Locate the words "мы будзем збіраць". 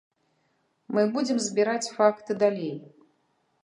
0.95-1.91